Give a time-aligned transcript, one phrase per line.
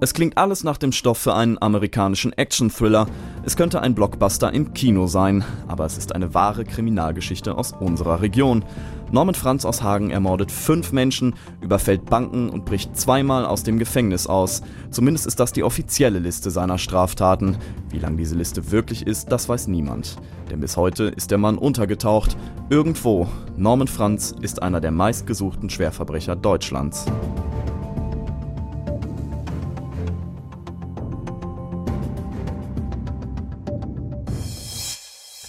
[0.00, 3.08] Es klingt alles nach dem Stoff für einen amerikanischen Action-Thriller.
[3.44, 8.22] Es könnte ein Blockbuster im Kino sein, aber es ist eine wahre Kriminalgeschichte aus unserer
[8.22, 8.64] Region.
[9.10, 14.28] Norman Franz aus Hagen ermordet fünf Menschen, überfällt Banken und bricht zweimal aus dem Gefängnis
[14.28, 14.62] aus.
[14.92, 17.56] Zumindest ist das die offizielle Liste seiner Straftaten.
[17.90, 20.16] Wie lang diese Liste wirklich ist, das weiß niemand.
[20.48, 22.36] Denn bis heute ist der Mann untergetaucht.
[22.70, 23.26] Irgendwo.
[23.56, 27.06] Norman Franz ist einer der meistgesuchten Schwerverbrecher Deutschlands.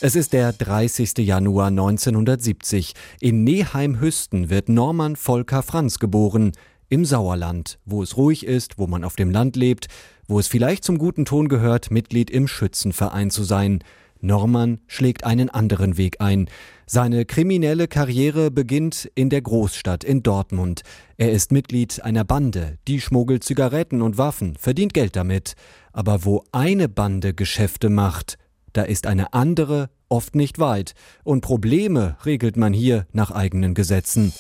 [0.02, 1.18] Es ist der 30.
[1.18, 2.94] Januar 1970.
[3.20, 6.54] In Neheim-Hüsten wird Norman Volker Franz geboren.
[6.88, 9.88] Im Sauerland, wo es ruhig ist, wo man auf dem Land lebt,
[10.26, 13.84] wo es vielleicht zum guten Ton gehört, Mitglied im Schützenverein zu sein.
[14.22, 16.50] Norman schlägt einen anderen Weg ein.
[16.86, 20.84] Seine kriminelle Karriere beginnt in der Großstadt in Dortmund.
[21.18, 25.56] Er ist Mitglied einer Bande, die schmuggelt Zigaretten und Waffen, verdient Geld damit.
[25.92, 28.38] Aber wo eine Bande Geschäfte macht,
[28.74, 34.34] da ist eine andere oft nicht weit, und Probleme regelt man hier nach eigenen Gesetzen.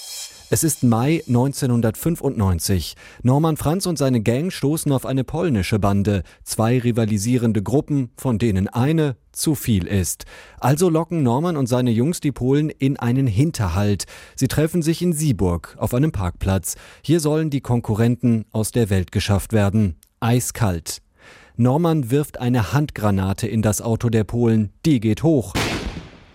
[0.51, 2.95] Es ist Mai 1995.
[3.21, 8.67] Norman Franz und seine Gang stoßen auf eine polnische Bande, zwei rivalisierende Gruppen, von denen
[8.67, 10.25] eine zu viel ist.
[10.59, 14.05] Also locken Norman und seine Jungs die Polen in einen Hinterhalt.
[14.35, 16.77] Sie treffen sich in Sieburg auf einem Parkplatz.
[17.03, 19.97] Hier sollen die Konkurrenten aus der Welt geschafft werden.
[20.19, 21.03] Eiskalt.
[21.61, 25.53] Norman wirft eine Handgranate in das Auto der Polen, die geht hoch.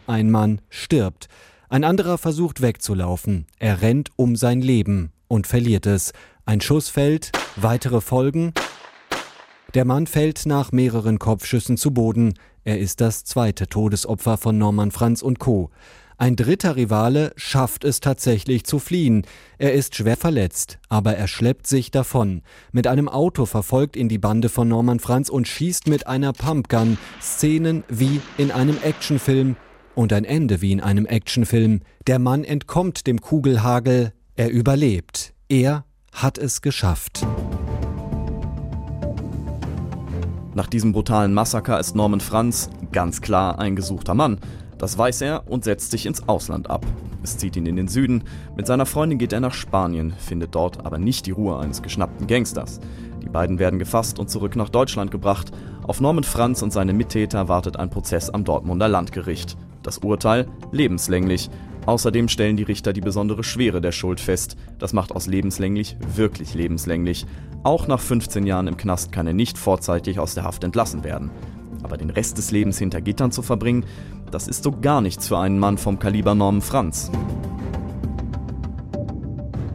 [0.07, 1.29] Ein Mann stirbt.
[1.71, 3.47] Ein anderer versucht wegzulaufen.
[3.59, 6.13] Er rennt um sein Leben und verliert es.
[6.45, 8.53] Ein Schuss fällt, weitere Folgen.
[9.73, 12.35] Der Mann fällt nach mehreren Kopfschüssen zu Boden.
[12.65, 15.71] Er ist das zweite Todesopfer von Norman Franz und Co.
[16.17, 19.27] Ein dritter Rivale schafft es tatsächlich zu fliehen.
[19.59, 22.43] Er ist schwer verletzt, aber er schleppt sich davon.
[22.71, 26.99] Mit einem Auto verfolgt ihn die Bande von Norman Franz und schießt mit einer Pumpgun.
[27.21, 29.57] Szenen wie in einem Actionfilm
[29.97, 31.81] und ein Ende wie in einem Actionfilm.
[32.07, 34.13] Der Mann entkommt dem Kugelhagel.
[34.37, 35.35] Er überlebt.
[35.49, 37.27] Er hat es geschafft.
[40.55, 44.39] Nach diesem brutalen Massaker ist Norman Franz ganz klar ein gesuchter Mann.
[44.85, 46.85] Das weiß er und setzt sich ins Ausland ab.
[47.23, 48.25] Es zieht ihn in den Süden.
[48.55, 52.27] Mit seiner Freundin geht er nach Spanien, findet dort aber nicht die Ruhe eines geschnappten
[52.27, 52.81] Gangsters.
[53.23, 55.53] Die beiden werden gefasst und zurück nach Deutschland gebracht.
[55.85, 59.57] Auf Norman Franz und seine Mittäter wartet ein Prozess am Dortmunder Landgericht.
[59.83, 61.49] Das Urteil lebenslänglich.
[61.87, 64.59] Außerdem stellen die Richter die besondere Schwere der Schuld fest.
[64.79, 67.25] Das macht aus lebenslänglich wirklich lebenslänglich.
[67.63, 71.31] Auch nach 15 Jahren im Knast kann er nicht vorzeitig aus der Haft entlassen werden.
[71.83, 73.85] Aber den Rest des Lebens hinter Gittern zu verbringen,
[74.31, 77.11] das ist so gar nichts für einen Mann vom Kaliber Norman Franz.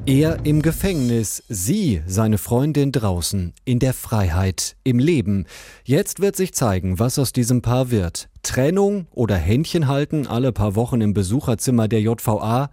[0.05, 5.45] Er im Gefängnis, sie, seine Freundin draußen, in der Freiheit, im Leben.
[5.83, 8.27] Jetzt wird sich zeigen, was aus diesem Paar wird.
[8.41, 12.71] Trennung oder Händchen halten alle paar Wochen im Besucherzimmer der JVA?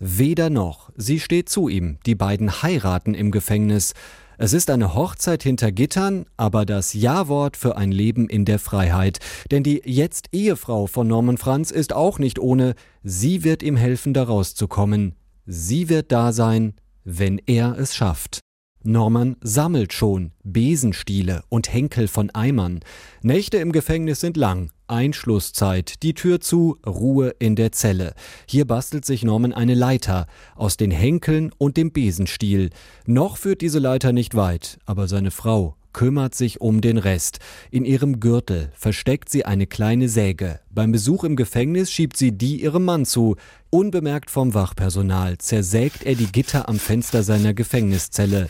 [0.00, 0.90] Weder noch.
[0.96, 1.98] Sie steht zu ihm.
[2.04, 3.94] Die beiden heiraten im Gefängnis.
[4.38, 9.18] Es ist eine Hochzeit hinter Gittern, aber das Ja-Wort für ein Leben in der Freiheit.
[9.50, 12.74] Denn die jetzt Ehefrau von Norman Franz ist auch nicht ohne.
[13.02, 15.14] Sie wird ihm helfen, da rauszukommen.
[15.46, 18.41] Sie wird da sein, wenn er es schafft.
[18.84, 22.80] Norman sammelt schon Besenstiele und Henkel von Eimern.
[23.22, 28.14] Nächte im Gefängnis sind lang, Einschlusszeit, die Tür zu, Ruhe in der Zelle.
[28.46, 30.26] Hier bastelt sich Norman eine Leiter
[30.56, 32.70] aus den Henkeln und dem Besenstiel.
[33.06, 37.38] Noch führt diese Leiter nicht weit, aber seine Frau kümmert sich um den Rest.
[37.70, 40.60] In ihrem Gürtel versteckt sie eine kleine Säge.
[40.70, 43.36] Beim Besuch im Gefängnis schiebt sie die ihrem Mann zu.
[43.70, 48.48] Unbemerkt vom Wachpersonal zersägt er die Gitter am Fenster seiner Gefängniszelle.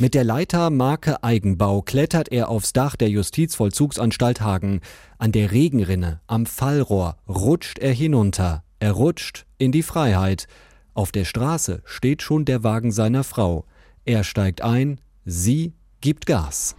[0.00, 4.80] Mit der Leiter Marke Eigenbau klettert er aufs Dach der Justizvollzugsanstalt Hagen.
[5.18, 8.64] An der Regenrinne, am Fallrohr, rutscht er hinunter.
[8.80, 10.48] Er rutscht in die Freiheit.
[10.94, 13.66] Auf der Straße steht schon der Wagen seiner Frau.
[14.04, 16.76] Er steigt ein, sie gibt Gas.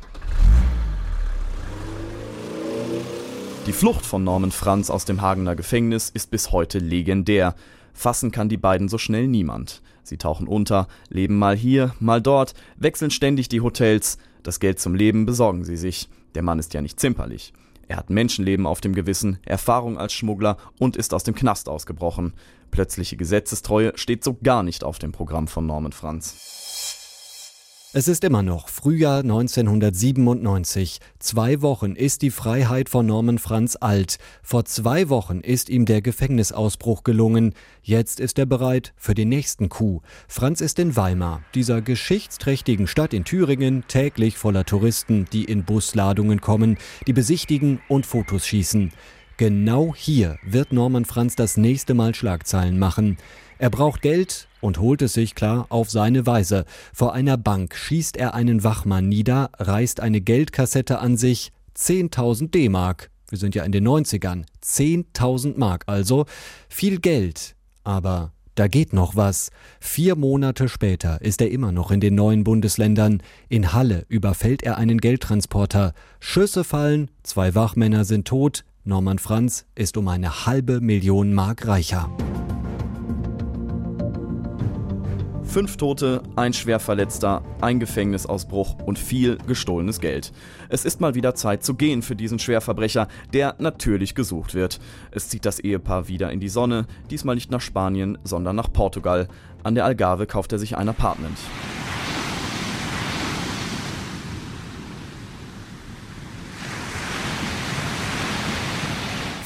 [3.66, 7.56] Die Flucht von Norman Franz aus dem Hagener Gefängnis ist bis heute legendär.
[7.94, 9.82] Fassen kann die beiden so schnell niemand.
[10.04, 14.20] Sie tauchen unter, leben mal hier, mal dort, wechseln ständig die Hotels.
[14.44, 16.10] Das Geld zum Leben besorgen sie sich.
[16.36, 17.54] Der Mann ist ja nicht zimperlich.
[17.88, 22.34] Er hat Menschenleben auf dem Gewissen, Erfahrung als Schmuggler und ist aus dem Knast ausgebrochen.
[22.70, 26.85] Plötzliche Gesetzestreue steht so gar nicht auf dem Programm von Norman Franz.
[27.98, 31.00] Es ist immer noch Frühjahr 1997.
[31.18, 34.18] Zwei Wochen ist die Freiheit von Norman Franz alt.
[34.44, 37.54] Vor zwei Wochen ist ihm der Gefängnisausbruch gelungen.
[37.84, 40.02] Jetzt ist er bereit für den nächsten Coup.
[40.28, 46.42] Franz ist in Weimar, dieser geschichtsträchtigen Stadt in Thüringen, täglich voller Touristen, die in Busladungen
[46.42, 46.78] kommen,
[47.08, 48.92] die besichtigen und Fotos schießen.
[49.38, 53.18] Genau hier wird Norman Franz das nächste Mal Schlagzeilen machen.
[53.58, 56.64] Er braucht Geld und holt es sich klar auf seine Weise.
[56.94, 63.10] Vor einer Bank schießt er einen Wachmann nieder, reißt eine Geldkassette an sich, 10.000 D-Mark.
[63.28, 64.46] Wir sind ja in den 90ern.
[64.64, 66.26] 10.000 Mark also.
[66.70, 67.58] Viel Geld.
[67.84, 69.50] Aber da geht noch was.
[69.82, 73.22] Vier Monate später ist er immer noch in den neuen Bundesländern.
[73.50, 75.94] In Halle überfällt er einen Geldtransporter.
[76.22, 78.64] Schüsse fallen, zwei Wachmänner sind tot.
[78.88, 82.08] Norman Franz ist um eine halbe Million Mark reicher.
[85.44, 90.32] Fünf Tote, ein Schwerverletzter, ein Gefängnisausbruch und viel gestohlenes Geld.
[90.70, 94.80] Es ist mal wieder Zeit zu gehen für diesen Schwerverbrecher, der natürlich gesucht wird.
[95.10, 99.28] Es zieht das Ehepaar wieder in die Sonne, diesmal nicht nach Spanien, sondern nach Portugal.
[99.64, 101.40] An der Algarve kauft er sich ein Apartment.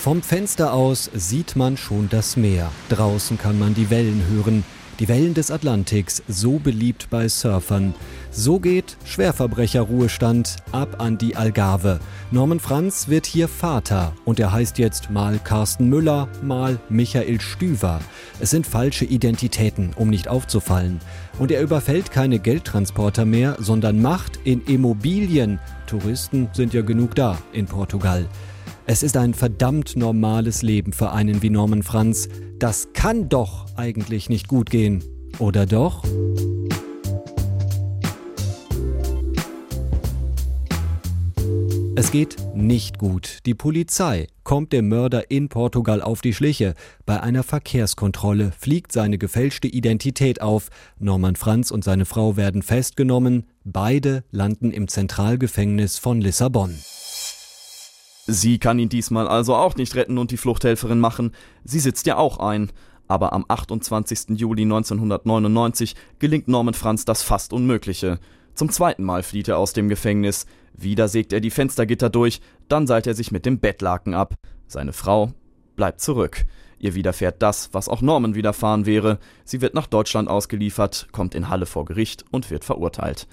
[0.10, 2.72] Vom Fenster aus sieht man schon das Meer.
[2.90, 4.64] Draußen kann man die Wellen hören.
[5.00, 7.94] Die Wellen des Atlantiks, so beliebt bei Surfern.
[8.32, 12.00] So geht Schwerverbrecherruhestand ab an die Algarve.
[12.32, 18.00] Norman Franz wird hier Vater und er heißt jetzt mal Carsten Müller, mal Michael Stüver.
[18.40, 21.02] Es sind falsche Identitäten, um nicht aufzufallen.
[21.38, 25.60] Und er überfällt keine Geldtransporter mehr, sondern macht in Immobilien.
[25.86, 28.28] Touristen sind ja genug da in Portugal.
[28.92, 32.28] Es ist ein verdammt normales Leben für einen wie Norman Franz.
[32.58, 35.04] Das kann doch eigentlich nicht gut gehen.
[35.38, 36.04] Oder doch?
[41.96, 43.42] Es geht nicht gut.
[43.46, 46.74] Die Polizei kommt dem Mörder in Portugal auf die Schliche.
[47.06, 50.70] Bei einer Verkehrskontrolle fliegt seine gefälschte Identität auf.
[50.98, 53.46] Norman Franz und seine Frau werden festgenommen.
[53.64, 56.74] Beide landen im Zentralgefängnis von Lissabon.
[58.32, 61.32] Sie kann ihn diesmal also auch nicht retten und die Fluchthelferin machen.
[61.64, 62.72] Sie sitzt ja auch ein.
[63.08, 64.38] Aber am 28.
[64.40, 68.20] Juli 1999 gelingt Norman Franz das fast Unmögliche.
[68.54, 70.46] Zum zweiten Mal flieht er aus dem Gefängnis.
[70.74, 74.36] Wieder sägt er die Fenstergitter durch, dann seilt er sich mit dem Bettlaken ab.
[74.68, 75.34] Seine Frau
[75.76, 76.46] bleibt zurück.
[76.78, 79.18] Ihr widerfährt das, was auch Norman widerfahren wäre.
[79.44, 83.28] Sie wird nach Deutschland ausgeliefert, kommt in Halle vor Gericht und wird verurteilt.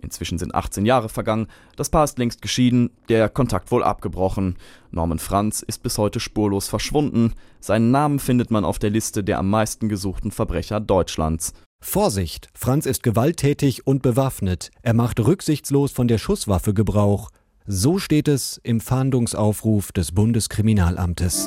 [0.00, 4.56] Inzwischen sind 18 Jahre vergangen, das Paar ist längst geschieden, der Kontakt wohl abgebrochen.
[4.90, 7.34] Norman Franz ist bis heute spurlos verschwunden.
[7.60, 11.52] Seinen Namen findet man auf der Liste der am meisten gesuchten Verbrecher Deutschlands.
[11.80, 12.48] Vorsicht!
[12.54, 14.70] Franz ist gewalttätig und bewaffnet.
[14.82, 17.30] Er macht rücksichtslos von der Schusswaffe Gebrauch.
[17.66, 21.46] So steht es im Fahndungsaufruf des Bundeskriminalamtes.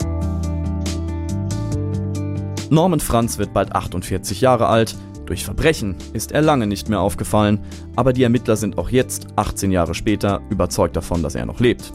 [2.69, 4.95] Norman Franz wird bald 48 Jahre alt.
[5.25, 7.59] Durch Verbrechen ist er lange nicht mehr aufgefallen,
[7.95, 11.93] aber die Ermittler sind auch jetzt, 18 Jahre später, überzeugt davon, dass er noch lebt.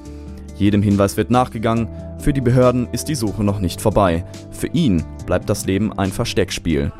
[0.56, 1.88] Jedem Hinweis wird nachgegangen,
[2.18, 4.24] für die Behörden ist die Suche noch nicht vorbei.
[4.50, 6.92] Für ihn bleibt das Leben ein Versteckspiel.